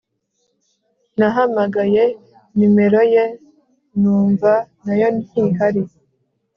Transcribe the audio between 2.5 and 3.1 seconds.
numero